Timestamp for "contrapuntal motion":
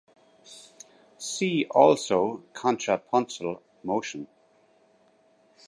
2.53-4.27